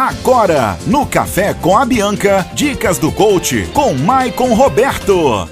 [0.00, 5.50] Agora, no Café com a Bianca, dicas do coach com Maicon Roberto.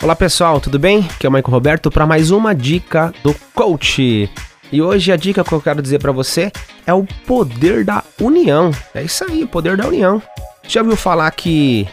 [0.00, 1.00] Olá pessoal, tudo bem?
[1.00, 4.30] Aqui é o Maicon Roberto para mais uma dica do coach.
[4.72, 6.50] E hoje a dica que eu quero dizer para você
[6.86, 8.70] é o poder da união.
[8.94, 10.22] É isso aí, o poder da união.
[10.66, 11.86] Já ouviu falar que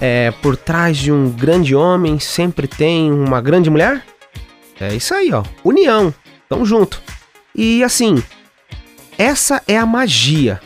[0.00, 4.04] é, por trás de um grande homem sempre tem uma grande mulher?
[4.80, 5.42] É isso aí, ó.
[5.64, 6.14] União.
[6.48, 7.02] Tamo junto.
[7.52, 8.22] E assim,
[9.18, 10.60] essa é a magia.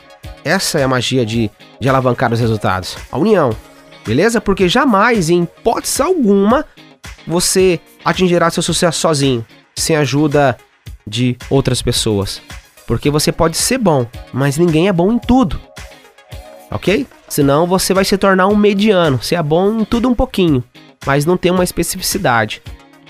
[0.44, 2.96] Essa é a magia de, de alavancar os resultados.
[3.10, 3.54] A união.
[4.04, 4.40] Beleza?
[4.40, 6.64] Porque jamais, em hipótese alguma,
[7.26, 10.56] você atingirá seu sucesso sozinho, sem ajuda
[11.06, 12.42] de outras pessoas.
[12.86, 15.60] Porque você pode ser bom, mas ninguém é bom em tudo.
[16.70, 17.06] Ok?
[17.28, 19.22] Senão você vai se tornar um mediano.
[19.22, 20.64] Você é bom em tudo um pouquinho,
[21.06, 22.62] mas não tem uma especificidade.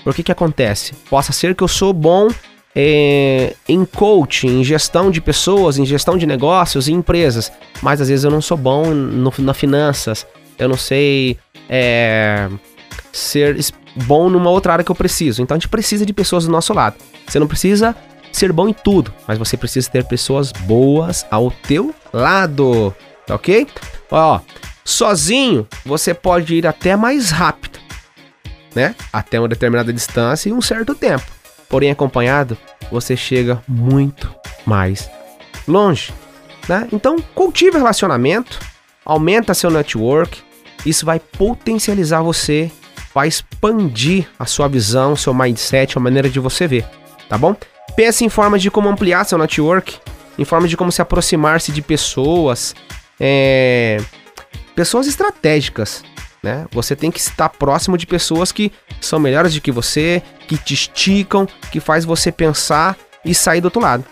[0.03, 0.93] Por que que acontece?
[1.09, 2.27] Possa ser que eu sou bom
[2.75, 7.51] é, em coaching, em gestão de pessoas, em gestão de negócios e empresas.
[7.81, 10.25] Mas às vezes eu não sou bom no, na finanças,
[10.57, 11.37] eu não sei
[11.69, 12.49] é,
[13.11, 13.57] ser
[13.95, 15.41] bom numa outra área que eu preciso.
[15.41, 16.95] Então a gente precisa de pessoas do nosso lado.
[17.27, 17.95] Você não precisa
[18.31, 22.93] ser bom em tudo, mas você precisa ter pessoas boas ao teu lado,
[23.27, 23.67] tá ok?
[24.09, 24.39] Ó,
[24.83, 27.79] sozinho você pode ir até mais rápido,
[28.73, 28.95] né?
[29.11, 31.25] Até uma determinada distância e um certo tempo.
[31.69, 32.57] Porém, acompanhado,
[32.91, 34.33] você chega muito
[34.65, 35.09] mais
[35.67, 36.13] longe.
[36.67, 36.87] Né?
[36.91, 38.59] Então, cultive relacionamento,
[39.05, 40.41] aumenta seu network,
[40.85, 42.71] isso vai potencializar você,
[43.13, 46.85] vai expandir a sua visão, seu mindset, a maneira de você ver,
[47.29, 47.55] tá bom?
[47.95, 49.99] Pense em formas de como ampliar seu network,
[50.37, 52.75] em formas de como se aproximar-se de pessoas,
[53.19, 54.01] é...
[54.75, 56.03] pessoas estratégicas,
[56.43, 56.65] né?
[56.71, 60.73] Você tem que estar próximo de pessoas que são melhores do que você, que te
[60.73, 64.03] esticam, que faz você pensar e sair do outro lado.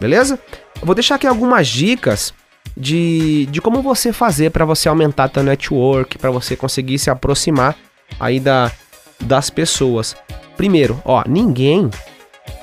[0.00, 0.38] Beleza?
[0.80, 2.32] Eu vou deixar aqui algumas dicas
[2.76, 7.76] de, de como você fazer para você aumentar seu network, para você conseguir se aproximar
[8.20, 8.70] aí da,
[9.20, 10.16] das pessoas.
[10.56, 11.90] Primeiro, ó, ninguém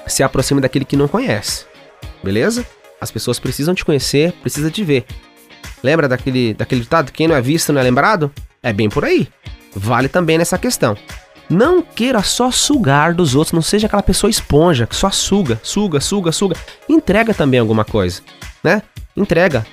[0.08, 1.66] se aproxima daquele que não conhece.
[2.24, 2.66] Beleza?
[3.00, 5.06] As pessoas precisam te conhecer, precisam te ver.
[5.84, 7.12] Lembra daquele, daquele ditado?
[7.12, 8.32] Quem não é visto não é lembrado?
[8.64, 9.28] É bem por aí.
[9.76, 10.96] Vale também nessa questão.
[11.50, 16.00] Não queira só sugar dos outros, não seja aquela pessoa esponja que só suga, suga,
[16.00, 16.56] suga, suga.
[16.88, 18.22] Entrega também alguma coisa,
[18.64, 18.82] né?
[19.18, 19.66] Entrega.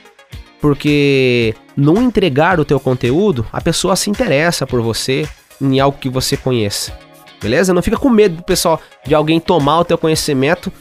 [0.60, 5.28] Porque no entregar o teu conteúdo, a pessoa se interessa por você
[5.60, 6.93] em algo que você conheça.
[7.41, 7.72] Beleza?
[7.72, 10.72] Não fica com medo do pessoal de alguém tomar o teu conhecimento.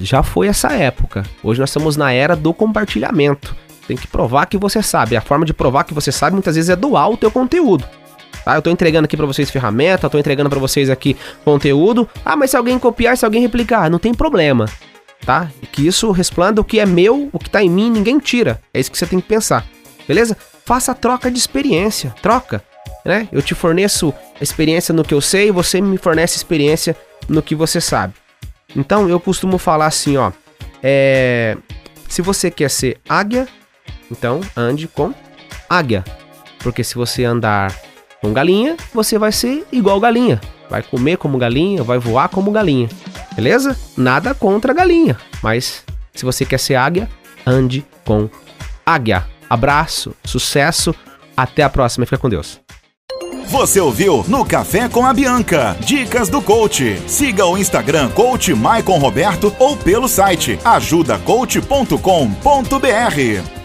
[0.00, 1.24] Já foi essa época.
[1.42, 3.56] Hoje nós estamos na era do compartilhamento.
[3.86, 5.16] Tem que provar que você sabe.
[5.16, 7.84] A forma de provar que você sabe muitas vezes é doar o teu conteúdo.
[8.44, 8.54] Tá?
[8.54, 12.08] Eu tô entregando aqui para vocês ferramenta, eu tô entregando para vocês aqui conteúdo.
[12.24, 14.66] Ah, mas se alguém copiar, se alguém replicar, não tem problema.
[15.24, 15.50] Tá?
[15.62, 18.60] E que isso resplanda o que é meu, o que tá em mim, ninguém tira.
[18.72, 19.64] É isso que você tem que pensar.
[20.06, 20.36] Beleza?
[20.64, 22.14] Faça troca de experiência.
[22.22, 22.62] Troca.
[23.04, 23.28] Né?
[23.30, 26.96] Eu te forneço experiência no que eu sei, você me fornece experiência
[27.28, 28.14] no que você sabe.
[28.74, 30.32] Então eu costumo falar assim, ó.
[30.82, 31.56] É...
[32.08, 33.48] Se você quer ser águia,
[34.10, 35.12] então, ande com
[35.68, 36.04] águia.
[36.60, 37.74] Porque se você andar
[38.20, 40.40] com galinha, você vai ser igual galinha.
[40.68, 42.88] Vai comer como galinha, vai voar como galinha.
[43.34, 43.76] Beleza?
[43.96, 45.16] Nada contra galinha.
[45.42, 45.84] Mas
[46.14, 47.08] se você quer ser águia,
[47.46, 48.28] ande com
[48.84, 49.24] águia.
[49.48, 50.94] Abraço, sucesso,
[51.36, 52.04] até a próxima.
[52.04, 52.60] Fica com Deus.
[53.46, 55.76] Você ouviu no Café com a Bianca.
[55.80, 57.00] Dicas do coach.
[57.06, 63.55] Siga o Instagram Coach Maicon Roberto ou pelo site ajudacoach.com.br.